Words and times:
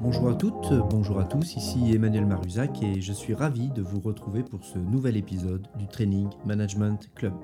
Bonjour 0.00 0.28
à 0.28 0.34
toutes, 0.34 0.72
bonjour 0.90 1.20
à 1.20 1.24
tous, 1.24 1.54
ici 1.54 1.92
Emmanuel 1.94 2.26
Maruzac 2.26 2.82
et 2.82 3.00
je 3.00 3.12
suis 3.12 3.34
ravi 3.34 3.68
de 3.68 3.80
vous 3.82 4.00
retrouver 4.00 4.42
pour 4.42 4.64
ce 4.64 4.78
nouvel 4.78 5.16
épisode 5.16 5.68
du 5.78 5.86
Training 5.86 6.28
Management 6.46 7.08
Club. 7.14 7.34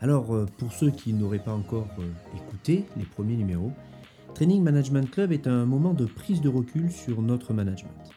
Alors, 0.00 0.34
euh, 0.34 0.46
pour 0.58 0.72
ceux 0.72 0.90
qui 0.90 1.14
n'auraient 1.14 1.38
pas 1.38 1.54
encore 1.54 1.88
euh, 1.98 2.36
écouté 2.36 2.84
les 2.98 3.06
premiers 3.06 3.36
numéros, 3.36 3.72
Training 4.34 4.62
Management 4.62 5.10
Club 5.10 5.32
est 5.32 5.46
un 5.46 5.64
moment 5.64 5.94
de 5.94 6.04
prise 6.04 6.42
de 6.42 6.50
recul 6.50 6.90
sur 6.90 7.22
notre 7.22 7.54
management. 7.54 8.10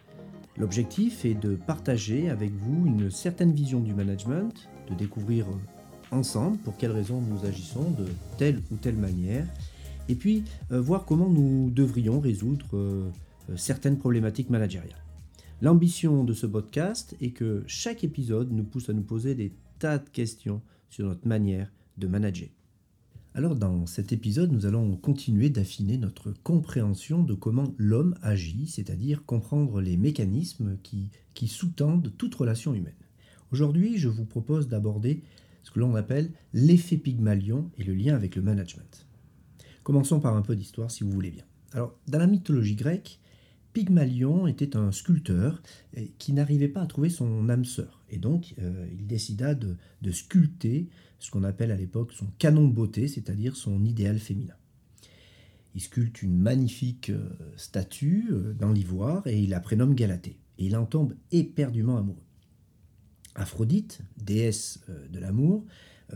L'objectif 0.58 1.24
est 1.24 1.34
de 1.36 1.56
partager 1.56 2.30
avec 2.30 2.52
vous 2.52 2.86
une 2.86 3.10
certaine 3.10 3.54
vision 3.54 3.80
du 3.80 3.94
management, 3.94 4.70
de 4.90 4.96
découvrir 4.96 5.46
ensemble 6.12 6.58
pour 6.60 6.78
quelles 6.78 6.92
raisons 6.92 7.22
nous 7.22 7.46
agissons 7.46 7.92
de 7.92 8.06
telle 8.38 8.62
ou 8.72 8.76
telle 8.76 8.96
manière, 8.96 9.48
et 10.10 10.16
puis 10.16 10.44
euh, 10.72 10.80
voir 10.82 11.06
comment 11.06 11.30
nous 11.30 11.70
devrions 11.72 12.20
résoudre 12.20 12.68
euh, 12.74 13.10
euh, 13.50 13.58
certaines 13.58 13.98
problématiques 13.98 14.50
managériales. 14.50 15.04
L'ambition 15.62 16.24
de 16.24 16.34
ce 16.34 16.46
podcast 16.46 17.16
est 17.22 17.32
que 17.32 17.64
chaque 17.68 18.04
épisode 18.04 18.52
nous 18.52 18.64
pousse 18.64 18.90
à 18.90 18.94
nous 18.94 19.04
poser 19.04 19.36
des 19.36 19.54
tas 19.80 19.98
de 19.98 20.10
questions 20.10 20.62
sur 20.90 21.08
notre 21.08 21.28
manière 21.28 21.72
de 21.98 22.08
manager. 22.08 22.50
Alors 23.34 23.56
dans 23.56 23.86
cet 23.86 24.14
épisode, 24.14 24.52
nous 24.52 24.66
allons 24.66 24.96
continuer 24.96 25.50
d'affiner 25.50 25.98
notre 25.98 26.32
compréhension 26.44 27.22
de 27.22 27.34
comment 27.34 27.74
l'homme 27.78 28.16
agit, 28.22 28.68
c'est-à-dire 28.68 29.26
comprendre 29.26 29.82
les 29.82 29.98
mécanismes 29.98 30.78
qui, 30.84 31.10
qui 31.34 31.48
sous-tendent 31.48 32.14
toute 32.18 32.36
relation 32.36 32.74
humaine. 32.74 32.94
Aujourd'hui, 33.52 33.98
je 33.98 34.08
vous 34.08 34.26
propose 34.26 34.68
d'aborder 34.68 35.22
ce 35.66 35.72
que 35.72 35.80
l'on 35.80 35.96
appelle 35.96 36.32
l'effet 36.54 36.96
Pygmalion 36.96 37.70
et 37.78 37.84
le 37.84 37.94
lien 37.94 38.16
avec 38.16 38.38
le 38.38 38.42
management. 38.42 39.06
Commençons 39.84 40.20
par 40.20 40.36
un 40.36 40.42
peu 40.42 40.56
d'histoire 40.56 40.90
si 40.90 41.04
vous 41.04 41.12
voulez 41.12 41.32
bien. 41.32 41.44
Alors, 41.74 41.98
dans 42.08 42.20
la 42.20 42.28
mythologie 42.28 42.76
grecque, 42.76 43.20
Pygmalion 43.74 44.48
était 44.48 44.78
un 44.78 44.94
sculpteur 44.94 45.62
qui 46.18 46.32
n'arrivait 46.32 46.70
pas 46.70 46.82
à 46.82 46.86
trouver 46.86 47.10
son 47.10 47.50
âme 47.50 47.66
sœur. 47.66 48.06
Et 48.10 48.18
donc, 48.18 48.54
euh, 48.60 48.88
il 48.98 49.06
décida 49.06 49.54
de, 49.54 49.76
sculpter 50.12 50.88
ce 51.20 51.30
qu'on 51.30 51.44
appelle 51.44 51.72
à 51.72 51.76
l'époque 51.76 52.14
son 52.14 52.28
canon 52.38 52.68
de 52.68 52.74
beauté, 52.74 53.10
c'est-à-dire 53.10 53.58
son 53.58 53.84
idéal 53.84 54.20
féminin. 54.20 54.54
Il 55.74 55.82
sculpte 55.82 56.22
une 56.22 56.38
magnifique 56.38 57.10
euh, 57.10 57.28
statue 57.58 58.30
euh, 58.32 58.54
dans 58.54 58.72
l'ivoire 58.72 59.28
et 59.28 59.42
il 59.42 59.50
la 59.50 59.60
prénomme 59.60 59.94
Galatée. 59.94 60.40
Et 60.58 60.68
il 60.68 60.78
en 60.78 60.86
tombe 60.86 61.14
éperdument 61.34 61.98
amoureux. 61.98 62.25
Aphrodite, 63.36 64.00
déesse 64.18 64.80
de 65.12 65.20
l'amour, 65.20 65.66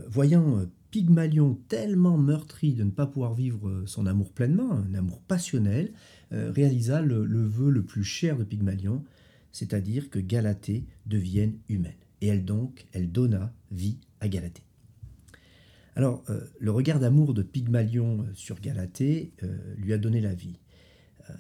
voyant 0.08 0.66
Pygmalion 0.92 1.60
tellement 1.68 2.18
meurtri 2.18 2.74
de 2.74 2.84
ne 2.84 2.90
pas 2.90 3.06
pouvoir 3.06 3.36
vivre 3.36 3.84
son 3.86 4.08
amour 4.08 4.32
pleinement, 4.32 4.72
un 4.72 4.96
amour 4.96 5.22
passionnel, 5.22 5.94
euh, 6.32 6.52
réalisa 6.52 7.02
le, 7.02 7.24
vœu 7.46 7.70
le 7.70 7.84
plus 7.84 8.04
cher 8.04 8.38
de 8.38 8.44
Pygmalion, 8.44 9.04
c'est-à-dire 9.52 10.10
que 10.10 10.20
Galatée 10.20 10.86
devienne 11.06 11.58
humaine. 11.70 11.94
Et 12.22 12.28
elle 12.28 12.44
donc, 12.44 12.88
elle 12.92 13.12
donna 13.12 13.54
vie 13.72 13.98
à 14.20 14.28
Galatée. 14.28 14.64
Alors, 15.96 16.24
euh, 16.30 16.42
le 16.60 16.72
regard 16.72 17.00
d'amour 17.00 17.34
de 17.36 17.44
Pygmalion 17.44 18.22
euh, 18.22 18.34
sur 18.34 18.60
Galatée 18.60 19.34
lui 19.78 19.94
a 19.94 19.98
donné 19.98 20.22
la 20.22 20.34
vie. 20.34 20.60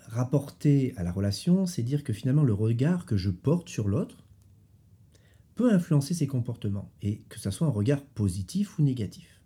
rapporté 0.05 0.93
à 0.97 1.03
la 1.03 1.11
relation, 1.11 1.65
c'est 1.65 1.81
dire 1.81 2.03
que 2.03 2.13
finalement 2.13 2.43
le 2.43 2.53
regard 2.53 3.07
que 3.07 3.17
je 3.17 3.31
porte 3.31 3.67
sur 3.69 3.87
l'autre 3.87 4.28
peut 5.59 5.73
influencer 5.73 6.13
ses 6.13 6.25
comportements, 6.25 6.89
et 7.01 7.17
que 7.27 7.37
ce 7.37 7.51
soit 7.51 7.67
un 7.67 7.69
regard 7.71 8.01
positif 8.01 8.79
ou 8.79 8.81
négatif. 8.81 9.41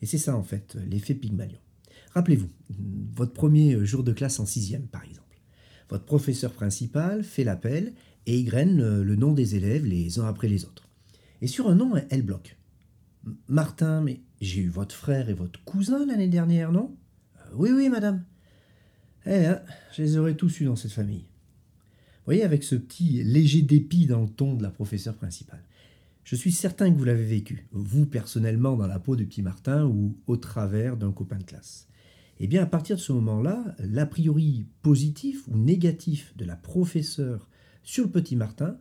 Et 0.00 0.06
c'est 0.06 0.16
ça 0.16 0.34
en 0.34 0.42
fait 0.42 0.74
l'effet 0.88 1.14
Pygmalion. 1.14 1.58
Rappelez-vous, 2.14 2.48
votre 3.14 3.34
premier 3.34 3.84
jour 3.84 4.02
de 4.02 4.14
classe 4.14 4.40
en 4.40 4.46
sixième, 4.46 4.86
par 4.86 5.04
exemple. 5.04 5.38
Votre 5.90 6.06
professeur 6.06 6.50
principal 6.50 7.24
fait 7.24 7.44
l'appel 7.44 7.92
et 8.24 8.38
égrène 8.38 9.02
le 9.02 9.16
nom 9.16 9.34
des 9.34 9.54
élèves 9.54 9.84
les 9.84 10.18
uns 10.18 10.26
après 10.26 10.48
les 10.48 10.64
autres. 10.64 10.88
Et 11.42 11.46
sur 11.46 11.68
un 11.68 11.74
nom, 11.74 11.92
elle 12.08 12.22
bloque. 12.22 12.56
Martin, 13.48 14.00
mais 14.00 14.22
j'ai 14.40 14.62
eu 14.62 14.70
votre 14.70 14.94
frère 14.94 15.28
et 15.28 15.34
votre 15.34 15.62
cousin 15.64 16.06
l'année 16.06 16.28
dernière, 16.28 16.72
non? 16.72 16.96
Euh, 17.36 17.50
Oui, 17.54 17.68
oui, 17.70 17.90
madame. 17.90 18.24
Eh 19.26 19.40
bien, 19.40 19.60
je 19.94 20.02
les 20.02 20.16
aurais 20.16 20.36
tous 20.36 20.58
eus 20.60 20.64
dans 20.64 20.76
cette 20.76 20.92
famille. 20.92 21.26
Voyez, 22.26 22.42
avec 22.42 22.64
ce 22.64 22.74
petit 22.74 23.22
léger 23.22 23.62
dépit 23.62 24.06
dans 24.06 24.22
le 24.22 24.28
ton 24.28 24.54
de 24.54 24.62
la 24.62 24.70
professeure 24.70 25.14
principale. 25.14 25.62
Je 26.24 26.34
suis 26.34 26.50
certain 26.50 26.92
que 26.92 26.98
vous 26.98 27.04
l'avez 27.04 27.24
vécu, 27.24 27.68
vous 27.70 28.04
personnellement 28.04 28.76
dans 28.76 28.88
la 28.88 28.98
peau 28.98 29.14
du 29.14 29.26
petit 29.26 29.42
Martin 29.42 29.86
ou 29.86 30.16
au 30.26 30.36
travers 30.36 30.96
d'un 30.96 31.12
copain 31.12 31.38
de 31.38 31.44
classe. 31.44 31.86
Eh 32.40 32.48
bien, 32.48 32.64
à 32.64 32.66
partir 32.66 32.96
de 32.96 33.00
ce 33.00 33.12
moment-là, 33.12 33.76
l'a 33.78 34.06
priori 34.06 34.66
positif 34.82 35.46
ou 35.46 35.56
négatif 35.56 36.36
de 36.36 36.44
la 36.44 36.56
professeure 36.56 37.48
sur 37.84 38.04
le 38.04 38.10
petit 38.10 38.34
Martin 38.34 38.76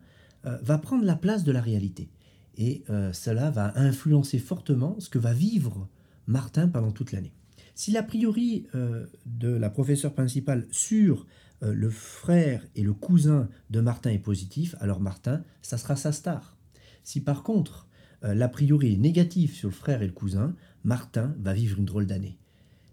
euh, 0.47 0.57
va 0.63 0.79
prendre 0.79 1.05
la 1.05 1.15
place 1.15 1.43
de 1.43 1.51
la 1.51 1.61
réalité. 1.61 2.09
Et 2.57 2.83
euh, 2.89 3.13
cela 3.13 3.51
va 3.51 3.77
influencer 3.77 4.39
fortement 4.39 4.95
ce 4.99 5.09
que 5.09 5.19
va 5.19 5.33
vivre 5.33 5.87
Martin 6.25 6.67
pendant 6.67 6.91
toute 6.91 7.11
l'année. 7.11 7.33
Si 7.75 7.91
l'a 7.91 8.01
priori 8.01 8.65
euh, 8.73 9.05
de 9.27 9.49
la 9.49 9.69
professeure 9.69 10.15
principale 10.15 10.65
sur 10.71 11.27
le 11.61 11.89
frère 11.89 12.65
et 12.75 12.83
le 12.83 12.93
cousin 12.93 13.49
de 13.69 13.79
Martin 13.79 14.11
est 14.11 14.19
positif, 14.19 14.75
alors 14.79 14.99
Martin, 14.99 15.43
ça 15.61 15.77
sera 15.77 15.95
sa 15.95 16.11
star. 16.11 16.57
Si 17.03 17.21
par 17.21 17.43
contre 17.43 17.87
l'a 18.21 18.49
priori 18.49 18.93
est 18.93 18.97
négatif 18.97 19.55
sur 19.55 19.69
le 19.69 19.73
frère 19.75 20.01
et 20.01 20.07
le 20.07 20.13
cousin, 20.13 20.55
Martin 20.83 21.35
va 21.39 21.53
vivre 21.53 21.79
une 21.79 21.85
drôle 21.85 22.05
d'année 22.05 22.37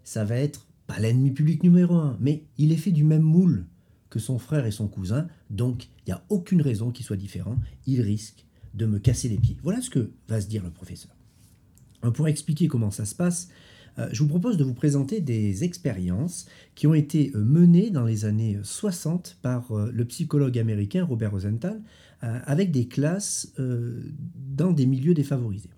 ça 0.03 0.25
va 0.25 0.35
être 0.35 0.67
pas 0.87 0.99
l'ennemi 0.99 1.31
public 1.31 1.63
numéro 1.63 1.95
un, 1.95 2.17
mais 2.19 2.43
il 2.57 2.71
est 2.71 2.77
fait 2.77 2.91
du 2.91 3.03
même 3.03 3.21
moule 3.21 3.65
que 4.09 4.19
son 4.19 4.37
frère 4.37 4.65
et 4.65 4.71
son 4.71 4.87
cousin, 4.87 5.27
donc 5.49 5.85
il 5.85 6.09
n'y 6.09 6.13
a 6.13 6.23
aucune 6.29 6.61
raison 6.61 6.91
qu'il 6.91 7.05
soit 7.05 7.17
différent, 7.17 7.57
il 7.87 8.01
risque 8.01 8.45
de 8.73 8.85
me 8.85 8.99
casser 8.99 9.29
les 9.29 9.37
pieds. 9.37 9.57
Voilà 9.63 9.81
ce 9.81 9.89
que 9.89 10.11
va 10.27 10.41
se 10.41 10.47
dire 10.47 10.63
le 10.63 10.69
professeur. 10.69 11.15
Pour 12.13 12.27
expliquer 12.27 12.67
comment 12.67 12.91
ça 12.91 13.05
se 13.05 13.15
passe, 13.15 13.47
euh, 13.47 13.53
je 14.11 14.23
vous 14.23 14.27
propose 14.27 14.57
de 14.57 14.63
vous 14.63 14.73
présenter 14.73 15.21
des 15.21 15.63
expériences 15.63 16.47
qui 16.75 16.87
ont 16.87 16.93
été 16.93 17.31
euh, 17.35 17.43
menées 17.43 17.89
dans 17.89 18.05
les 18.05 18.25
années 18.25 18.59
60 18.63 19.37
par 19.41 19.71
euh, 19.71 19.91
le 19.93 20.05
psychologue 20.05 20.57
américain 20.57 21.03
Robert 21.05 21.31
Rosenthal 21.31 21.81
avec 22.21 22.71
des 22.71 22.87
classes 22.87 23.53
dans 23.57 24.71
des 24.71 24.85
milieux 24.85 25.13
défavorisés. 25.13 25.71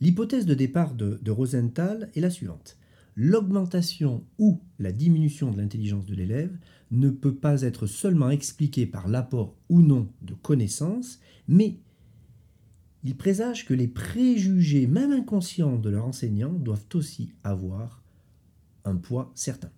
L'hypothèse 0.00 0.46
de 0.46 0.54
départ 0.54 0.94
de 0.94 1.30
Rosenthal 1.32 2.10
est 2.14 2.20
la 2.20 2.30
suivante 2.30 2.78
l'augmentation 3.18 4.22
ou 4.38 4.60
la 4.78 4.92
diminution 4.92 5.50
de 5.50 5.58
l'intelligence 5.58 6.06
de 6.06 6.14
l'élève 6.14 6.56
ne 6.92 7.10
peut 7.10 7.34
pas 7.34 7.62
être 7.62 7.88
seulement 7.88 8.30
expliquée 8.30 8.86
par 8.86 9.08
l'apport 9.08 9.56
ou 9.68 9.82
non 9.82 10.08
de 10.22 10.34
connaissances, 10.34 11.18
mais 11.48 11.78
il 13.04 13.16
présage 13.16 13.64
que 13.64 13.74
les 13.74 13.88
préjugés, 13.88 14.86
même 14.86 15.12
inconscients, 15.12 15.78
de 15.78 15.90
leur 15.90 16.06
enseignant 16.06 16.52
doivent 16.52 16.86
aussi 16.94 17.30
avoir 17.44 18.02
un 18.84 18.96
poids 18.96 19.30
certain. 19.34 19.70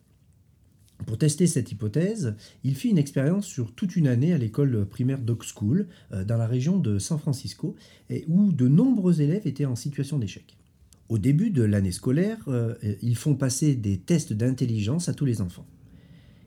Pour 1.07 1.19
tester 1.19 1.47
cette 1.47 1.73
hypothèse, 1.73 2.35
il 2.63 2.75
fit 2.75 2.91
une 2.91 2.99
expérience 2.99 3.47
sur 3.47 3.73
toute 3.73 3.97
une 3.97 4.07
année 4.07 4.33
à 4.33 4.39
l'école 4.39 4.87
primaire 4.87 5.21
Dog 5.21 5.43
School 5.43 5.89
euh, 6.13 6.25
dans 6.25 6.37
la 6.37 6.47
région 6.47 6.79
de 6.79 6.99
San 6.99 7.19
Francisco, 7.19 7.75
où 8.29 8.53
de 8.53 8.69
nombreux 8.69 9.21
élèves 9.21 9.47
étaient 9.47 9.65
en 9.65 9.77
situation 9.77 10.19
d'échec. 10.19 10.57
Au 11.09 11.19
début 11.19 11.51
de 11.51 11.63
l'année 11.63 11.91
scolaire, 11.91 12.39
euh, 12.49 12.75
ils 13.03 13.17
font 13.17 13.35
passer 13.35 13.75
des 13.75 13.99
tests 13.99 14.33
d'intelligence 14.33 15.09
à 15.09 15.15
tous 15.15 15.25
les 15.25 15.41
enfants. 15.41 15.67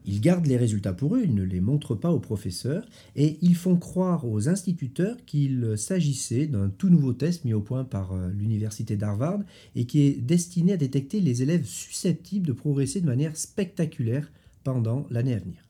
Ils 0.06 0.22
gardent 0.22 0.48
les 0.48 0.58
résultats 0.58 0.94
pour 0.94 1.16
eux, 1.16 1.22
ils 1.24 1.34
ne 1.34 1.44
les 1.44 1.62
montrent 1.62 1.96
pas 1.96 2.12
aux 2.12 2.20
professeurs, 2.20 2.86
et 3.16 3.38
ils 3.42 3.56
font 3.56 3.78
croire 3.78 4.28
aux 4.28 4.50
instituteurs 4.50 5.18
qu'il 5.26 5.76
s'agissait 5.78 6.48
d'un 6.48 6.70
tout 6.70 6.90
nouveau 6.90 7.14
test 7.14 7.46
mis 7.46 7.54
au 7.54 7.62
point 7.62 7.84
par 7.84 8.14
euh, 8.14 8.30
l'université 8.30 8.96
d'Harvard 8.96 9.40
et 9.76 9.86
qui 9.86 10.02
est 10.02 10.22
destiné 10.22 10.74
à 10.74 10.78
détecter 10.78 11.20
les 11.20 11.42
élèves 11.42 11.66
susceptibles 11.66 12.48
de 12.48 12.54
progresser 12.54 13.02
de 13.02 13.06
manière 13.06 13.38
spectaculaire 13.38 14.32
pendant 14.64 15.08
l'année 15.10 15.34
à 15.34 15.40
venir. 15.40 15.64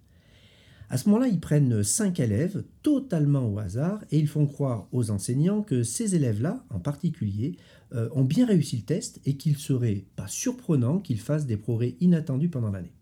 À 0.89 0.97
ce 0.97 1.09
moment-là, 1.09 1.27
ils 1.27 1.39
prennent 1.39 1.81
cinq 1.81 2.19
élèves 2.19 2.63
totalement 2.83 3.51
au 3.51 3.57
hasard 3.57 4.03
et 4.11 4.19
ils 4.19 4.27
font 4.27 4.45
croire 4.45 4.87
aux 4.91 5.09
enseignants 5.09 5.63
que 5.63 5.81
ces 5.81 6.15
élèves-là, 6.15 6.63
en 6.69 6.79
particulier, 6.79 7.57
euh, 7.95 8.09
ont 8.13 8.23
bien 8.23 8.45
réussi 8.45 8.77
le 8.77 8.83
test 8.83 9.19
et 9.25 9.35
qu'il 9.35 9.57
serait 9.57 10.05
pas 10.15 10.27
surprenant 10.27 10.99
qu'ils 10.99 11.19
fassent 11.19 11.47
des 11.47 11.57
progrès 11.57 11.95
inattendus 11.99 12.49
pendant 12.49 12.71
l'année. 12.71 12.93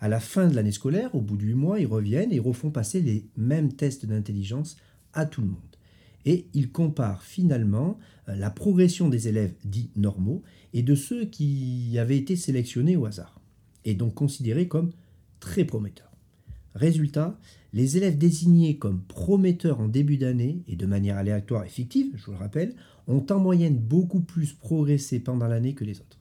À 0.00 0.08
la 0.08 0.18
fin 0.18 0.48
de 0.48 0.54
l'année 0.54 0.72
scolaire, 0.72 1.14
au 1.14 1.20
bout 1.20 1.36
de 1.36 1.44
huit 1.44 1.54
mois, 1.54 1.78
ils 1.78 1.86
reviennent 1.86 2.32
et 2.32 2.38
refont 2.38 2.70
passer 2.70 3.02
les 3.02 3.26
mêmes 3.36 3.74
tests 3.74 4.06
d'intelligence 4.06 4.76
à 5.12 5.26
tout 5.26 5.42
le 5.42 5.48
monde. 5.48 5.60
Et 6.24 6.46
ils 6.54 6.72
comparent 6.72 7.22
finalement 7.22 7.98
euh, 8.28 8.34
la 8.34 8.50
progression 8.50 9.10
des 9.10 9.28
élèves 9.28 9.52
dits 9.64 9.90
normaux 9.96 10.42
et 10.72 10.82
de 10.82 10.94
ceux 10.94 11.26
qui 11.26 11.98
avaient 11.98 12.16
été 12.16 12.34
sélectionnés 12.36 12.96
au 12.96 13.04
hasard, 13.04 13.40
et 13.84 13.94
donc 13.94 14.14
considérés 14.14 14.68
comme 14.68 14.90
très 15.38 15.64
prometteurs. 15.64 16.12
Résultat, 16.74 17.38
les 17.74 17.96
élèves 17.96 18.16
désignés 18.16 18.78
comme 18.78 19.02
prometteurs 19.02 19.80
en 19.80 19.88
début 19.88 20.16
d'année 20.16 20.62
et 20.66 20.76
de 20.76 20.86
manière 20.86 21.18
aléatoire 21.18 21.64
et 21.64 21.68
fictive, 21.68 22.12
je 22.16 22.24
vous 22.24 22.32
le 22.32 22.38
rappelle, 22.38 22.74
ont 23.06 23.26
en 23.28 23.38
moyenne 23.38 23.76
beaucoup 23.76 24.20
plus 24.20 24.54
progressé 24.54 25.20
pendant 25.20 25.46
l'année 25.46 25.74
que 25.74 25.84
les 25.84 26.00
autres. 26.00 26.19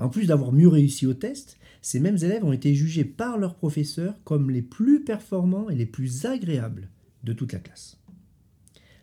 En 0.00 0.08
plus 0.08 0.26
d'avoir 0.26 0.52
mieux 0.52 0.68
réussi 0.68 1.06
au 1.06 1.14
test, 1.14 1.58
ces 1.82 2.00
mêmes 2.00 2.16
élèves 2.16 2.44
ont 2.44 2.52
été 2.52 2.74
jugés 2.74 3.04
par 3.04 3.38
leurs 3.38 3.54
professeurs 3.54 4.14
comme 4.24 4.50
les 4.50 4.62
plus 4.62 5.04
performants 5.04 5.68
et 5.68 5.76
les 5.76 5.86
plus 5.86 6.24
agréables 6.24 6.88
de 7.22 7.32
toute 7.32 7.52
la 7.52 7.58
classe. 7.58 7.98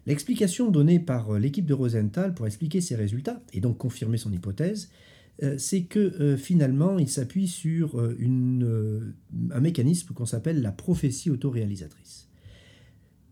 L'explication 0.08 0.72
donnée 0.72 1.00
par 1.00 1.36
euh, 1.36 1.40
l'équipe 1.40 1.66
de 1.66 1.74
Rosenthal 1.74 2.34
pour 2.34 2.48
expliquer 2.48 2.82
ces 2.82 2.96
résultats, 2.96 3.42
et 3.54 3.60
donc 3.60 3.78
confirmer 3.78 4.18
son 4.18 4.32
hypothèse, 4.32 4.90
euh, 5.44 5.56
c'est 5.58 5.84
que 5.84 6.00
euh, 6.00 6.38
finalement 6.38 6.98
il 6.98 7.10
s'appuie 7.10 7.48
sur 7.48 8.00
un 8.00 9.60
mécanisme 9.60 10.14
qu'on 10.14 10.26
s'appelle 10.26 10.62
la 10.62 10.72
prophétie 10.72 11.30
autoréalisatrice. 11.30 12.30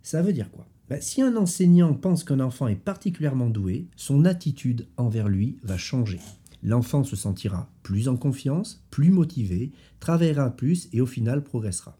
Ça 0.04 0.22
veut 0.22 0.34
dire 0.34 0.52
quoi? 0.52 0.68
Ben, 0.90 1.02
Si 1.02 1.22
un 1.24 1.36
enseignant 1.36 1.94
pense 1.96 2.24
qu'un 2.24 2.42
enfant 2.42 2.68
est 2.68 2.76
particulièrement 2.76 3.50
doué, 3.50 3.88
son 3.96 4.26
attitude 4.26 4.86
envers 4.98 5.30
lui 5.30 5.58
va 5.64 5.78
changer 5.78 6.20
l'enfant 6.66 7.04
se 7.04 7.16
sentira 7.16 7.72
plus 7.84 8.08
en 8.08 8.18
confiance, 8.18 8.84
plus 8.90 9.12
motivé, 9.12 9.72
travaillera 10.00 10.50
plus 10.50 10.90
et 10.92 11.00
au 11.00 11.06
final 11.06 11.44
progressera. 11.44 11.98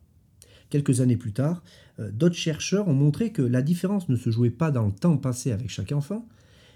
Quelques 0.70 1.02
années 1.02 1.18
plus 1.18 1.34
tard, 1.34 1.64
euh, 2.00 2.12
d'autres 2.12 2.36
chercheurs 2.36 2.88
ont 2.88 2.94
montré 2.94 3.32
que 3.32 3.44
la 3.44 3.62
différence 3.62 4.10
ne 4.10 4.16
se 4.16 4.32
jouait 4.32 4.50
pas 4.50 4.72
dans 4.72 4.88
le 4.88 4.92
temps 4.92 5.18
passé 5.18 5.52
avec 5.52 5.70
chaque 5.70 5.92
enfant, 5.92 6.28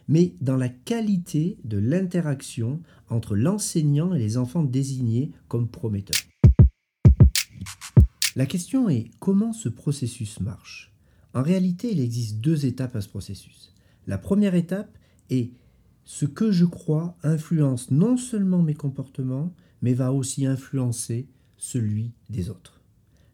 mais 0.08 0.34
dans 0.40 0.56
la 0.56 0.70
qualité 0.70 1.58
de 1.64 1.80
l'interaction 1.80 2.80
entre 3.10 3.36
l'enseignant 3.36 4.14
et 4.14 4.20
les 4.20 4.38
enfants 4.38 4.64
désignés 4.64 5.32
comme 5.48 5.68
prometteurs. 5.68 6.22
La 8.36 8.46
question 8.46 8.88
est 8.88 9.10
comment 9.20 9.52
ce 9.52 9.68
processus 9.68 10.40
marche? 10.40 10.94
En 11.34 11.42
réalité, 11.42 11.92
il 11.92 12.00
existe 12.00 12.38
deux 12.38 12.68
étapes 12.68 12.96
à 12.96 13.02
ce 13.02 13.10
processus. 13.10 13.74
La 14.06 14.20
première 14.20 14.56
étape 14.56 14.96
est 15.32 15.52
ce 16.06 16.26
que 16.26 16.52
je 16.52 16.66
crois 16.66 17.18
influence 17.24 17.92
non 17.92 18.18
seulement 18.18 18.62
mes 18.62 18.74
comportements, 18.74 19.54
mais 19.82 19.94
va 19.94 20.12
aussi 20.12 20.46
influencer 20.46 21.28
celui 21.58 22.12
des 22.30 22.50
autres. 22.50 22.82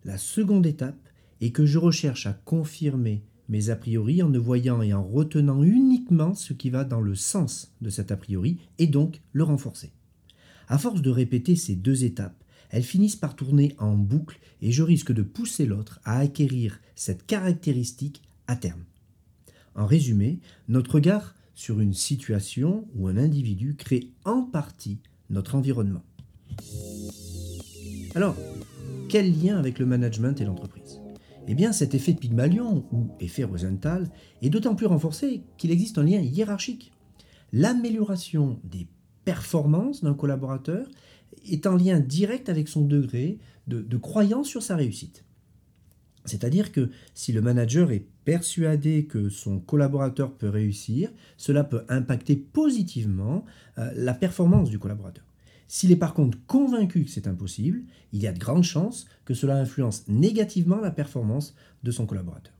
La 0.03 0.17
seconde 0.17 0.65
étape 0.65 0.99
est 1.41 1.51
que 1.51 1.65
je 1.65 1.77
recherche 1.77 2.27
à 2.27 2.33
confirmer 2.33 3.23
mes 3.49 3.69
a 3.69 3.75
priori 3.75 4.23
en 4.23 4.29
ne 4.29 4.39
voyant 4.39 4.81
et 4.81 4.93
en 4.93 5.03
retenant 5.03 5.63
uniquement 5.63 6.33
ce 6.33 6.53
qui 6.53 6.69
va 6.69 6.83
dans 6.83 7.01
le 7.01 7.15
sens 7.15 7.73
de 7.81 7.89
cet 7.89 8.11
a 8.11 8.17
priori 8.17 8.57
et 8.79 8.87
donc 8.87 9.21
le 9.33 9.43
renforcer. 9.43 9.91
À 10.67 10.77
force 10.77 11.01
de 11.01 11.09
répéter 11.09 11.55
ces 11.55 11.75
deux 11.75 12.03
étapes, 12.03 12.43
elles 12.71 12.83
finissent 12.83 13.15
par 13.15 13.35
tourner 13.35 13.75
en 13.77 13.95
boucle 13.95 14.39
et 14.61 14.71
je 14.71 14.83
risque 14.83 15.11
de 15.11 15.21
pousser 15.21 15.65
l'autre 15.65 15.99
à 16.03 16.17
acquérir 16.19 16.79
cette 16.95 17.25
caractéristique 17.25 18.23
à 18.47 18.55
terme. 18.55 18.83
En 19.75 19.85
résumé, 19.85 20.39
notre 20.67 20.95
regard 20.95 21.34
sur 21.55 21.79
une 21.79 21.93
situation 21.93 22.87
ou 22.95 23.07
un 23.07 23.17
individu 23.17 23.75
crée 23.75 24.11
en 24.25 24.43
partie 24.43 24.99
notre 25.29 25.55
environnement. 25.55 26.03
Alors, 28.13 28.35
quel 29.09 29.33
lien 29.41 29.57
avec 29.57 29.79
le 29.79 29.85
management 29.85 30.39
et 30.39 30.45
l'entreprise? 30.45 30.99
Eh 31.47 31.55
bien, 31.55 31.71
cet 31.71 31.93
effet 31.93 32.13
de 32.13 32.19
Pygmalion, 32.19 32.85
ou 32.91 33.09
effet 33.19 33.43
Rosenthal, 33.43 34.09
est 34.41 34.49
d'autant 34.49 34.75
plus 34.75 34.87
renforcé 34.87 35.41
qu'il 35.57 35.71
existe 35.71 35.97
un 35.97 36.03
lien 36.03 36.19
hiérarchique. 36.19 36.91
L'amélioration 37.53 38.59
des 38.63 38.87
performances 39.25 40.03
d'un 40.03 40.13
collaborateur 40.13 40.87
est 41.49 41.67
en 41.67 41.75
lien 41.75 41.99
direct 41.99 42.49
avec 42.49 42.67
son 42.67 42.81
degré 42.81 43.37
de, 43.67 43.81
de 43.81 43.97
croyance 43.97 44.47
sur 44.47 44.63
sa 44.63 44.75
réussite. 44.75 45.24
C'est-à-dire 46.25 46.71
que 46.71 46.89
si 47.13 47.31
le 47.31 47.41
manager 47.41 47.91
est 47.91 48.05
persuadé 48.25 49.05
que 49.05 49.29
son 49.29 49.59
collaborateur 49.59 50.33
peut 50.33 50.49
réussir, 50.49 51.11
cela 51.37 51.63
peut 51.63 51.83
impacter 51.89 52.35
positivement 52.35 53.45
euh, 53.77 53.91
la 53.95 54.13
performance 54.13 54.69
du 54.69 54.79
collaborateur. 54.79 55.23
S'il 55.67 55.91
est 55.91 55.97
par 55.97 56.13
contre 56.13 56.37
convaincu 56.45 57.05
que 57.05 57.11
c'est 57.11 57.27
impossible, 57.27 57.83
il 58.11 58.21
y 58.21 58.27
a 58.27 58.33
de 58.33 58.39
grandes 58.39 58.63
chances 58.63 59.07
que 59.25 59.33
cela 59.33 59.57
influence 59.57 60.07
négativement 60.07 60.79
la 60.79 60.91
performance 60.91 61.55
de 61.83 61.91
son 61.91 62.05
collaborateur. 62.05 62.53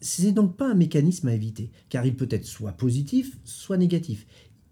Ce 0.00 0.22
n'est 0.22 0.32
donc 0.32 0.56
pas 0.56 0.70
un 0.70 0.74
mécanisme 0.74 1.28
à 1.28 1.34
éviter, 1.34 1.70
car 1.88 2.04
il 2.04 2.16
peut 2.16 2.28
être 2.30 2.44
soit 2.44 2.72
positif, 2.72 3.38
soit 3.44 3.76
négatif. 3.76 4.26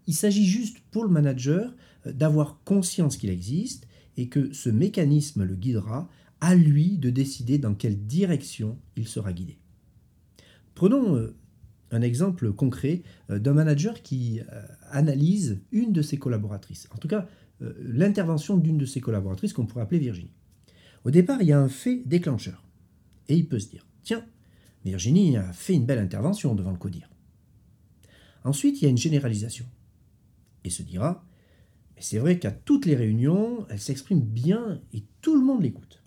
Il 0.07 0.13
s'agit 0.13 0.45
juste 0.45 0.77
pour 0.91 1.03
le 1.03 1.09
manager 1.09 1.73
euh, 2.05 2.13
d'avoir 2.13 2.61
conscience 2.63 3.17
qu'il 3.17 3.29
existe 3.29 3.87
et 4.17 4.27
que 4.29 4.53
ce 4.53 4.69
mécanisme 4.69 5.43
le 5.43 5.55
guidera 5.55 6.09
à 6.41 6.55
lui 6.55 6.97
de 6.97 7.09
décider 7.09 7.57
dans 7.57 7.73
quelle 7.73 8.05
direction 8.05 8.77
il 8.95 9.07
sera 9.07 9.33
guidé. 9.33 9.57
Prenons 10.75 11.15
euh, 11.15 11.35
un 11.91 12.01
exemple 12.01 12.51
concret 12.51 13.03
euh, 13.29 13.39
d'un 13.39 13.53
manager 13.53 14.01
qui 14.01 14.41
euh, 14.41 14.61
analyse 14.91 15.61
une 15.71 15.93
de 15.93 16.01
ses 16.01 16.17
collaboratrices, 16.17 16.87
en 16.93 16.97
tout 16.97 17.07
cas 17.07 17.27
l'intervention 17.79 18.57
d'une 18.57 18.77
de 18.77 18.85
ses 18.85 18.99
collaboratrices 18.99 19.53
qu'on 19.53 19.65
pourrait 19.65 19.83
appeler 19.83 20.01
Virginie. 20.01 20.33
Au 21.05 21.09
départ, 21.09 21.41
il 21.41 21.47
y 21.47 21.53
a 21.53 21.59
un 21.59 21.69
fait 21.69 22.03
déclencheur, 22.05 22.67
et 23.29 23.37
il 23.37 23.47
peut 23.47 23.59
se 23.59 23.69
dire, 23.69 23.87
tiens, 24.03 24.25
Virginie 24.83 25.37
a 25.37 25.53
fait 25.53 25.73
une 25.73 25.85
belle 25.85 25.99
intervention 25.99 26.53
devant 26.53 26.71
le 26.71 26.77
CODIR. 26.77 27.09
Ensuite, 28.43 28.81
il 28.81 28.83
y 28.83 28.87
a 28.87 28.89
une 28.89 28.97
généralisation, 28.97 29.65
et 30.65 30.69
se 30.69 30.83
dira, 30.83 31.25
mais 31.95 32.01
c'est 32.01 32.19
vrai 32.19 32.39
qu'à 32.39 32.51
toutes 32.51 32.85
les 32.85 32.95
réunions, 32.95 33.65
elle 33.69 33.79
s'exprime 33.79 34.19
bien 34.19 34.81
et 34.93 35.05
tout 35.21 35.35
le 35.35 35.45
monde 35.45 35.63
l'écoute. 35.63 36.03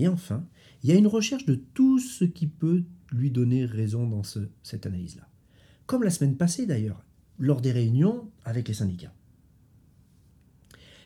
Et 0.00 0.08
enfin, 0.08 0.46
il 0.82 0.88
y 0.88 0.92
a 0.94 0.96
une 0.96 1.06
recherche 1.06 1.44
de 1.44 1.54
tout 1.54 1.98
ce 1.98 2.24
qui 2.24 2.46
peut 2.46 2.84
lui 3.12 3.30
donner 3.30 3.66
raison 3.66 4.06
dans 4.06 4.22
cette 4.62 4.86
analyse-là. 4.86 5.28
Comme 5.84 6.02
la 6.02 6.10
semaine 6.10 6.38
passée 6.38 6.64
d'ailleurs, 6.64 7.04
lors 7.38 7.60
des 7.60 7.70
réunions 7.70 8.30
avec 8.46 8.66
les 8.66 8.74
syndicats. 8.74 9.12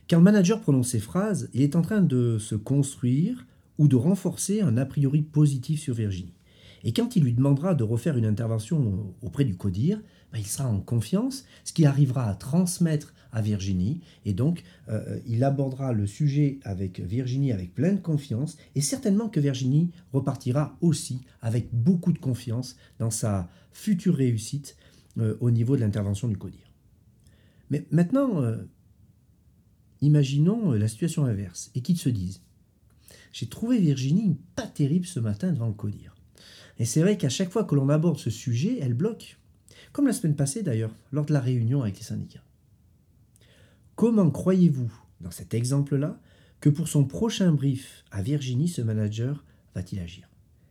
Quand 0.09 0.19
le 0.19 0.23
manager 0.23 0.61
prononce 0.61 0.91
ces 0.91 1.01
phrases, 1.01 1.51
il 1.55 1.63
est 1.63 1.75
en 1.75 1.83
train 1.83 2.03
de 2.03 2.39
se 2.39 2.55
construire 2.55 3.47
ou 3.79 3.89
de 3.89 3.97
renforcer 3.97 4.61
un 4.61 4.77
a 4.77 4.87
priori 4.87 5.23
positif 5.23 5.81
sur 5.81 5.95
Virginie. 5.95 6.35
Et 6.85 6.93
quand 6.93 7.17
il 7.17 7.25
lui 7.25 7.33
demandera 7.33 7.75
de 7.75 7.83
refaire 7.83 8.17
une 8.17 8.27
intervention 8.27 9.13
auprès 9.23 9.45
du 9.45 9.57
CODIR, 9.57 10.01
ben, 10.35 10.41
il 10.41 10.47
sera 10.49 10.69
en 10.69 10.81
confiance, 10.81 11.45
ce 11.63 11.73
qui 11.73 11.87
arrivera 11.87 12.29
à 12.29 12.35
transmettre 12.35 13.15
à 13.31 13.41
Virginie. 13.41 14.01
Et 14.25 14.33
donc, 14.33 14.65
euh, 14.89 15.21
il 15.29 15.45
abordera 15.45 15.93
le 15.93 16.09
sujet 16.09 16.59
avec 16.65 16.99
Virginie 16.99 17.53
avec 17.53 17.73
pleine 17.73 18.03
confiance. 18.03 18.57
Et 18.75 18.81
certainement 18.81 19.29
que 19.29 19.39
Virginie 19.39 19.93
repartira 20.13 20.77
aussi 20.81 21.21
avec 21.41 21.69
beaucoup 21.73 22.13
de 22.13 22.19
confiance 22.19 22.75
dans 22.99 23.13
sa 23.13 23.49
future 23.71 24.17
réussite 24.17 24.77
euh, 25.19 25.37
au 25.39 25.53
niveau 25.53 25.77
de 25.77 25.83
l'intervention 25.83 26.27
du 26.27 26.37
CODIR. 26.37 26.73
Mais 27.71 27.87
maintenant, 27.93 28.43
euh, 28.43 28.57
imaginons 30.01 30.73
la 30.73 30.89
situation 30.89 31.27
inverse 31.27 31.71
et 31.77 31.81
qu'ils 31.81 31.99
se 31.99 32.09
disent 32.09 32.41
J'ai 33.33 33.47
trouvé 33.47 33.79
Virginie 33.79 34.37
pas 34.57 34.67
terrible 34.67 35.07
ce 35.07 35.21
matin 35.21 35.53
devant 35.53 35.69
le 35.69 35.75
CODIR. 35.75 36.17
Et 36.81 36.85
c'est 36.85 37.03
vrai 37.03 37.17
qu'à 37.17 37.29
chaque 37.29 37.51
fois 37.51 37.63
que 37.63 37.77
l'on 37.77 37.89
aborde 37.89 38.19
ce 38.19 38.31
sujet, 38.31 38.79
elle 38.81 38.95
bloque. 38.95 39.39
Comme 39.95 40.09
la 40.09 40.13
semaine 40.13 40.35
passée 40.35 40.65
d'ailleurs, 40.65 40.93
lors 41.13 41.25
de 41.25 41.33
la 41.33 41.39
réunion 41.39 41.83
avec 41.83 41.97
les 41.99 42.03
syndicats. 42.03 42.43
Comment 43.95 44.29
croyez-vous, 44.29 44.93
dans 45.21 45.31
cet 45.31 45.55
exemple-là, 45.55 46.21
que 46.61 46.69
pour 46.69 46.89
son 46.89 47.05
prochain 47.05 47.53
brief 47.53 48.05
à 48.11 48.21
Virginie, 48.21 48.67
ce 48.67 48.83
manager 48.83 49.45
va-t-il 49.73 50.03
agir? 50.03 50.29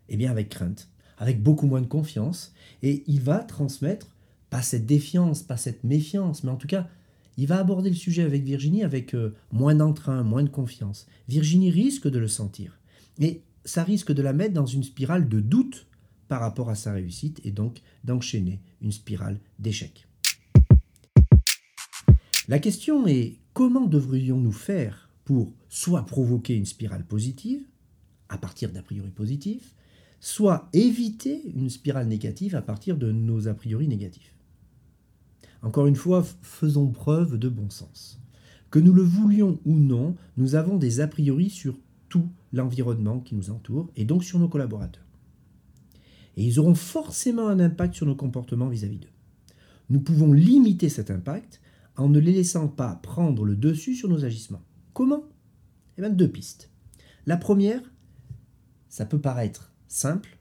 Eh 0.09 0.17
bien 0.17 0.29
avec 0.29 0.49
crainte, 0.49 0.89
avec 1.17 1.41
beaucoup 1.41 1.67
moins 1.67 1.79
de 1.79 1.87
confiance, 1.87 2.53
et 2.81 3.05
il 3.07 3.21
va 3.21 3.39
transmettre, 3.39 4.13
pas 4.49 4.61
cette 4.61 4.85
défiance, 4.85 5.41
pas 5.41 5.55
cette 5.55 5.85
méfiance, 5.85 6.43
mais 6.43 6.51
en 6.51 6.57
tout 6.57 6.67
cas, 6.67 6.89
il 7.37 7.47
va 7.47 7.59
aborder 7.59 7.89
le 7.89 7.95
sujet 7.95 8.23
avec 8.23 8.43
Virginie 8.43 8.83
avec 8.83 9.15
euh, 9.15 9.33
moins 9.53 9.73
d'entrain, 9.73 10.23
moins 10.23 10.43
de 10.43 10.49
confiance. 10.49 11.07
Virginie 11.29 11.71
risque 11.71 12.09
de 12.09 12.19
le 12.19 12.27
sentir. 12.27 12.77
Et 13.21 13.41
ça 13.63 13.85
risque 13.85 14.11
de 14.11 14.21
la 14.21 14.33
mettre 14.33 14.53
dans 14.53 14.65
une 14.65 14.83
spirale 14.83 15.29
de 15.29 15.39
doute 15.39 15.87
par 16.33 16.41
rapport 16.41 16.71
à 16.71 16.75
sa 16.75 16.93
réussite 16.93 17.39
et 17.43 17.51
donc 17.51 17.83
d'enchaîner 18.03 18.59
une 18.81 18.91
spirale 18.91 19.39
d'échec. 19.59 20.07
La 22.47 22.57
question 22.57 23.05
est 23.05 23.35
comment 23.53 23.85
devrions-nous 23.85 24.51
faire 24.51 25.11
pour 25.25 25.53
soit 25.69 26.07
provoquer 26.07 26.55
une 26.55 26.65
spirale 26.65 27.05
positive, 27.05 27.61
à 28.29 28.39
partir 28.39 28.71
d'a 28.71 28.81
priori 28.81 29.11
positifs, 29.11 29.75
soit 30.21 30.69
éviter 30.73 31.39
une 31.53 31.69
spirale 31.69 32.07
négative 32.07 32.55
à 32.55 32.63
partir 32.63 32.97
de 32.97 33.11
nos 33.11 33.47
a 33.47 33.53
priori 33.53 33.87
négatifs? 33.87 34.33
Encore 35.61 35.85
une 35.85 35.95
fois, 35.95 36.25
faisons 36.41 36.89
preuve 36.89 37.37
de 37.37 37.47
bon 37.47 37.69
sens. 37.69 38.19
Que 38.71 38.79
nous 38.79 38.93
le 38.93 39.03
voulions 39.03 39.59
ou 39.65 39.75
non, 39.75 40.15
nous 40.37 40.55
avons 40.55 40.77
des 40.77 40.99
a 40.99 41.07
priori 41.07 41.51
sur 41.51 41.77
tout 42.09 42.27
l'environnement 42.53 43.19
qui 43.19 43.35
nous 43.35 43.51
entoure 43.51 43.91
et 43.95 44.03
donc 44.03 44.23
sur 44.23 44.39
nos 44.39 44.49
collaborateurs. 44.49 45.03
Et 46.35 46.45
ils 46.45 46.59
auront 46.59 46.75
forcément 46.75 47.47
un 47.47 47.59
impact 47.59 47.95
sur 47.95 48.05
nos 48.05 48.15
comportements 48.15 48.69
vis-à-vis 48.69 48.97
d'eux. 48.97 49.07
Nous 49.89 49.99
pouvons 49.99 50.33
limiter 50.33 50.89
cet 50.89 51.11
impact 51.11 51.61
en 51.95 52.09
ne 52.09 52.19
les 52.19 52.33
laissant 52.33 52.67
pas 52.67 52.95
prendre 52.95 53.45
le 53.45 53.55
dessus 53.55 53.95
sur 53.95 54.09
nos 54.09 54.25
agissements. 54.25 54.63
Comment? 54.93 55.23
Eh 55.97 56.01
bien, 56.01 56.09
deux 56.09 56.29
pistes. 56.29 56.71
La 57.25 57.37
première, 57.37 57.81
ça 58.89 59.05
peut 59.05 59.21
paraître 59.21 59.73
simple, 59.87 60.37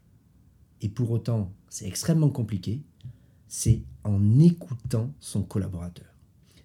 et 0.81 0.89
pour 0.89 1.11
autant 1.11 1.53
c'est 1.69 1.87
extrêmement 1.87 2.31
compliqué, 2.31 2.83
c'est 3.49 3.85
en 4.05 4.39
écoutant 4.39 5.15
son 5.21 5.43
collaborateur. 5.43 6.07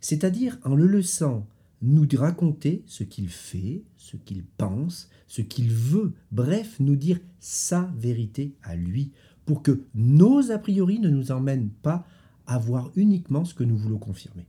C'est-à-dire 0.01 0.57
en 0.63 0.75
le 0.75 0.87
laissant 0.87 1.47
nous 1.81 2.07
raconter 2.15 2.83
ce 2.87 3.03
qu'il 3.03 3.29
fait, 3.29 3.83
ce 3.97 4.17
qu'il 4.17 4.43
pense, 4.43 5.09
ce 5.27 5.41
qu'il 5.41 5.69
veut, 5.69 6.13
bref, 6.31 6.77
nous 6.79 6.95
dire 6.95 7.19
sa 7.39 7.91
vérité 7.97 8.53
à 8.63 8.75
lui, 8.75 9.11
pour 9.45 9.61
que 9.61 9.83
nos 9.95 10.51
a 10.51 10.57
priori 10.57 10.99
ne 10.99 11.09
nous 11.09 11.31
emmènent 11.31 11.69
pas 11.69 12.05
à 12.47 12.57
voir 12.57 12.91
uniquement 12.95 13.45
ce 13.45 13.53
que 13.53 13.63
nous 13.63 13.77
voulons 13.77 13.99
confirmer. 13.99 14.47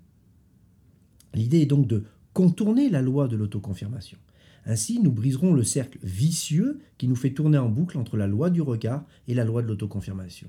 L'idée 1.35 1.61
est 1.61 1.67
donc 1.67 1.87
de 1.87 2.05
contourner 2.33 2.89
la 2.89 3.03
loi 3.03 3.29
de 3.29 3.37
l'autoconfirmation. 3.37 4.19
Ainsi, 4.65 5.01
nous 5.01 5.13
briserons 5.13 5.55
le 5.55 5.65
cercle 5.65 5.99
vicieux 6.03 6.81
qui 6.99 7.09
nous 7.09 7.17
fait 7.17 7.33
tourner 7.33 7.59
en 7.59 7.69
boucle 7.69 7.99
entre 7.99 8.17
la 8.17 8.27
loi 8.27 8.51
du 8.51 8.61
regard 8.61 9.05
et 9.27 9.35
la 9.35 9.45
loi 9.45 9.63
de 9.63 9.69
l'autoconfirmation. 9.69 10.49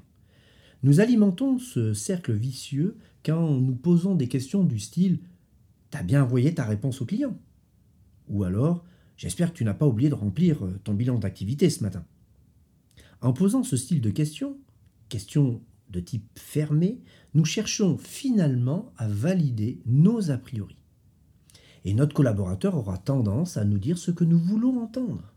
Nous 0.83 0.99
alimentons 0.99 1.57
ce 1.57 1.93
cercle 1.93 2.33
vicieux 2.33 2.97
quand 3.23 3.49
nous 3.59 3.75
posons 3.75 4.15
des 4.15 4.27
questions 4.27 4.63
du 4.63 4.79
style 4.79 5.19
T'as 5.89 6.03
bien 6.03 6.23
envoyé 6.23 6.53
ta 6.53 6.65
réponse 6.65 7.01
au 7.01 7.05
client 7.05 7.37
Ou 8.27 8.43
alors 8.43 8.83
J'espère 9.19 9.51
que 9.51 9.57
tu 9.57 9.65
n'as 9.65 9.73
pas 9.73 9.85
oublié 9.85 10.09
de 10.09 10.15
remplir 10.15 10.65
euh, 10.65 10.79
ton 10.85 10.93
bilan 10.93 11.19
d'activité 11.19 11.69
ce 11.69 11.83
matin. 11.83 12.05
En 13.19 13.33
posant 13.33 13.63
ce 13.63 13.75
style 13.75 13.99
de 13.99 14.11
questions, 14.11 14.57
questions 15.09 15.61
de 15.89 15.99
type 15.99 16.25
fermé, 16.39 17.01
nous 17.33 17.43
cherchons 17.43 17.97
finalement 17.97 18.93
à 18.95 19.09
valider 19.09 19.81
nos 19.85 20.31
a 20.31 20.37
priori. 20.37 20.77
Et 21.83 21.93
notre 21.93 22.13
collaborateur 22.13 22.75
aura 22.75 22.97
tendance 22.97 23.57
à 23.57 23.65
nous 23.65 23.77
dire 23.77 23.97
ce 23.97 24.11
que 24.11 24.23
nous 24.23 24.39
voulons 24.39 24.81
entendre. 24.81 25.33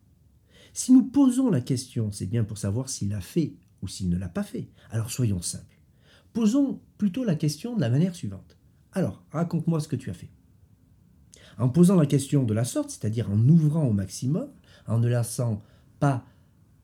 Si 0.73 0.93
nous 0.93 1.05
posons 1.05 1.51
la 1.51 1.61
question, 1.61 2.13
c'est 2.13 2.27
bien 2.27 2.45
pour 2.45 2.59
savoir 2.59 2.89
s'il 2.89 3.13
a 3.15 3.21
fait 3.21 3.57
ou 3.83 3.89
s'il 3.89 4.11
ne 4.11 4.17
l'a 4.17 4.29
pas 4.29 4.45
fait. 4.45 4.69
Alors 4.91 5.11
soyons 5.11 5.43
simples. 5.43 5.81
Posons 6.33 6.81
plutôt 6.99 7.25
la 7.25 7.35
question 7.35 7.75
de 7.75 7.81
la 7.81 7.91
manière 7.91 8.15
suivante. 8.15 8.57
Alors, 8.93 9.25
raconte-moi 9.33 9.81
ce 9.81 9.89
que 9.89 9.97
tu 9.97 10.09
as 10.09 10.15
fait. 10.15 10.31
En 11.63 11.69
posant 11.69 11.95
la 11.95 12.07
question 12.07 12.43
de 12.43 12.55
la 12.55 12.65
sorte, 12.65 12.91
c'est-à-dire 12.91 13.31
en 13.31 13.39
ouvrant 13.49 13.87
au 13.87 13.93
maximum, 13.93 14.49
en 14.89 14.99
ne 14.99 15.07
laissant 15.07 15.63
pas 16.01 16.25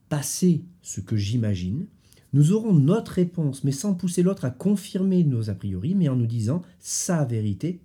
passer 0.08 0.62
ce 0.82 1.00
que 1.00 1.16
j'imagine, 1.16 1.86
nous 2.32 2.52
aurons 2.52 2.72
notre 2.72 3.10
réponse, 3.10 3.64
mais 3.64 3.72
sans 3.72 3.94
pousser 3.94 4.22
l'autre 4.22 4.44
à 4.44 4.52
confirmer 4.52 5.24
nos 5.24 5.50
a 5.50 5.54
priori, 5.54 5.96
mais 5.96 6.08
en 6.08 6.14
nous 6.14 6.28
disant 6.28 6.62
sa 6.78 7.24
vérité 7.24 7.80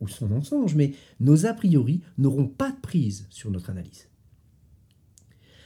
ou 0.00 0.06
son 0.06 0.28
mensonge, 0.28 0.76
mais 0.76 0.92
nos 1.18 1.46
a 1.46 1.52
priori 1.52 2.00
n'auront 2.16 2.46
pas 2.46 2.70
de 2.70 2.80
prise 2.80 3.26
sur 3.28 3.50
notre 3.50 3.70
analyse. 3.70 4.06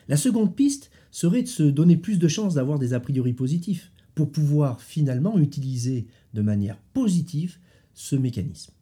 La 0.08 0.16
seconde 0.16 0.56
piste 0.56 0.90
serait 1.10 1.42
de 1.42 1.48
se 1.48 1.62
donner 1.62 1.98
plus 1.98 2.18
de 2.18 2.28
chances 2.28 2.54
d'avoir 2.54 2.78
des 2.78 2.94
a 2.94 3.00
priori 3.00 3.34
positifs 3.34 3.92
pour 4.14 4.32
pouvoir 4.32 4.80
finalement 4.80 5.38
utiliser 5.38 6.06
de 6.32 6.40
manière 6.40 6.78
positive 6.94 7.58
ce 7.92 8.16
mécanisme. 8.16 8.72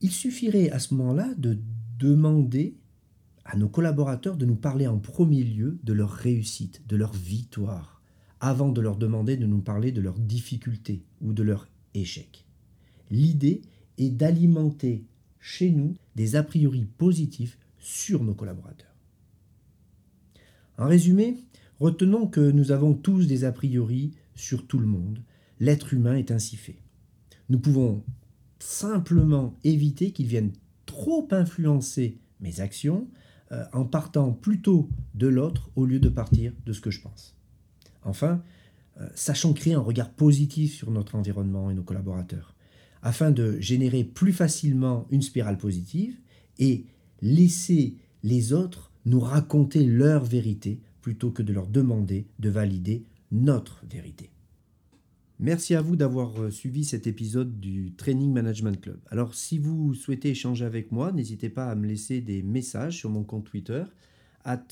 Il 0.00 0.10
suffirait 0.10 0.70
à 0.70 0.78
ce 0.78 0.94
moment-là 0.94 1.32
de 1.36 1.58
demander 1.98 2.76
à 3.44 3.56
nos 3.56 3.68
collaborateurs 3.68 4.36
de 4.36 4.44
nous 4.44 4.56
parler 4.56 4.86
en 4.86 4.98
premier 4.98 5.44
lieu 5.44 5.78
de 5.84 5.92
leur 5.92 6.10
réussite, 6.10 6.82
de 6.88 6.96
leur 6.96 7.12
victoire, 7.12 8.02
avant 8.40 8.70
de 8.70 8.80
leur 8.80 8.96
demander 8.96 9.36
de 9.36 9.46
nous 9.46 9.60
parler 9.60 9.92
de 9.92 10.00
leurs 10.00 10.18
difficultés 10.18 11.02
ou 11.20 11.32
de 11.32 11.42
leurs 11.42 11.68
échecs. 11.94 12.44
L'idée 13.10 13.62
est 13.98 14.10
d'alimenter 14.10 15.04
chez 15.40 15.70
nous 15.70 15.94
des 16.16 16.36
a 16.36 16.42
priori 16.42 16.86
positifs 16.98 17.58
sur 17.78 18.24
nos 18.24 18.34
collaborateurs. 18.34 18.94
En 20.76 20.88
résumé, 20.88 21.36
retenons 21.80 22.26
que 22.26 22.50
nous 22.50 22.72
avons 22.72 22.94
tous 22.94 23.26
des 23.26 23.44
a 23.44 23.52
priori 23.52 24.12
sur 24.34 24.66
tout 24.66 24.78
le 24.78 24.86
monde. 24.86 25.20
L'être 25.60 25.94
humain 25.94 26.16
est 26.16 26.30
ainsi 26.30 26.56
fait. 26.56 26.76
Nous 27.48 27.58
pouvons 27.58 28.02
simplement 28.58 29.54
éviter 29.64 30.12
qu'ils 30.12 30.26
viennent 30.26 30.52
trop 30.86 31.28
influencer 31.30 32.18
mes 32.40 32.60
actions 32.60 33.08
euh, 33.52 33.64
en 33.72 33.84
partant 33.84 34.32
plutôt 34.32 34.88
de 35.14 35.26
l'autre 35.26 35.70
au 35.76 35.84
lieu 35.84 36.00
de 36.00 36.08
partir 36.08 36.52
de 36.64 36.72
ce 36.72 36.80
que 36.80 36.90
je 36.90 37.00
pense. 37.00 37.36
Enfin, 38.04 38.42
euh, 39.00 39.08
sachons 39.14 39.52
créer 39.52 39.74
un 39.74 39.80
regard 39.80 40.10
positif 40.10 40.74
sur 40.74 40.90
notre 40.90 41.14
environnement 41.14 41.70
et 41.70 41.74
nos 41.74 41.82
collaborateurs, 41.82 42.54
afin 43.02 43.30
de 43.30 43.60
générer 43.60 44.04
plus 44.04 44.32
facilement 44.32 45.06
une 45.10 45.22
spirale 45.22 45.58
positive 45.58 46.18
et 46.58 46.86
laisser 47.20 47.96
les 48.22 48.52
autres 48.52 48.90
nous 49.04 49.20
raconter 49.20 49.84
leur 49.84 50.24
vérité 50.24 50.80
plutôt 51.00 51.30
que 51.30 51.42
de 51.42 51.52
leur 51.52 51.68
demander 51.68 52.26
de 52.40 52.50
valider 52.50 53.04
notre 53.30 53.84
vérité. 53.88 54.30
Merci 55.38 55.74
à 55.74 55.82
vous 55.82 55.96
d'avoir 55.96 56.40
euh, 56.40 56.50
suivi 56.50 56.82
cet 56.82 57.06
épisode 57.06 57.60
du 57.60 57.92
Training 57.94 58.32
Management 58.32 58.80
Club. 58.80 58.98
Alors 59.10 59.34
si 59.34 59.58
vous 59.58 59.92
souhaitez 59.92 60.30
échanger 60.30 60.64
avec 60.64 60.92
moi, 60.92 61.12
n'hésitez 61.12 61.50
pas 61.50 61.70
à 61.70 61.74
me 61.74 61.86
laisser 61.86 62.22
des 62.22 62.42
messages 62.42 62.96
sur 62.96 63.10
mon 63.10 63.22
compte 63.22 63.44
Twitter, 63.44 63.84
at 64.44 64.64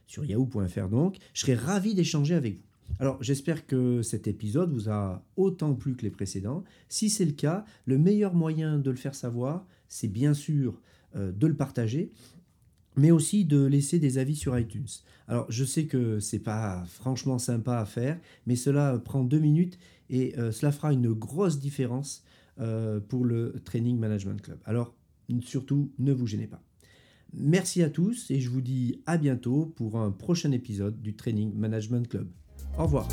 sur 0.06 0.24
yahoo.fr 0.24 0.88
donc. 0.88 1.18
Je 1.32 1.40
serai 1.40 1.54
ravi 1.54 1.94
d'échanger 1.94 2.34
avec 2.34 2.56
vous. 2.56 2.69
Alors 2.98 3.22
j'espère 3.22 3.66
que 3.66 4.02
cet 4.02 4.26
épisode 4.26 4.72
vous 4.72 4.90
a 4.90 5.24
autant 5.36 5.74
plu 5.74 5.96
que 5.96 6.02
les 6.02 6.10
précédents. 6.10 6.64
Si 6.88 7.08
c'est 7.08 7.24
le 7.24 7.32
cas, 7.32 7.64
le 7.86 7.96
meilleur 7.98 8.34
moyen 8.34 8.78
de 8.78 8.90
le 8.90 8.96
faire 8.96 9.14
savoir, 9.14 9.66
c'est 9.88 10.08
bien 10.08 10.34
sûr 10.34 10.80
euh, 11.16 11.32
de 11.32 11.46
le 11.46 11.54
partager, 11.54 12.12
mais 12.96 13.10
aussi 13.10 13.44
de 13.44 13.64
laisser 13.64 13.98
des 13.98 14.18
avis 14.18 14.36
sur 14.36 14.58
iTunes. 14.58 14.88
Alors 15.28 15.46
je 15.50 15.64
sais 15.64 15.86
que 15.86 16.20
c'est 16.20 16.40
pas 16.40 16.84
franchement 16.86 17.38
sympa 17.38 17.78
à 17.78 17.86
faire, 17.86 18.18
mais 18.46 18.56
cela 18.56 18.98
prend 18.98 19.24
deux 19.24 19.38
minutes 19.38 19.78
et 20.10 20.38
euh, 20.38 20.52
cela 20.52 20.72
fera 20.72 20.92
une 20.92 21.12
grosse 21.12 21.58
différence 21.58 22.24
euh, 22.60 23.00
pour 23.00 23.24
le 23.24 23.54
Training 23.64 23.98
Management 23.98 24.42
Club. 24.42 24.58
Alors 24.64 24.94
surtout, 25.40 25.92
ne 25.98 26.12
vous 26.12 26.26
gênez 26.26 26.46
pas. 26.46 26.62
Merci 27.32 27.82
à 27.82 27.90
tous 27.90 28.30
et 28.30 28.40
je 28.40 28.50
vous 28.50 28.60
dis 28.60 29.00
à 29.06 29.16
bientôt 29.16 29.66
pour 29.76 29.98
un 29.98 30.10
prochain 30.10 30.50
épisode 30.50 31.00
du 31.00 31.14
Training 31.14 31.54
Management 31.54 32.08
Club. 32.08 32.28
Au 32.78 32.84
revoir. 32.84 33.06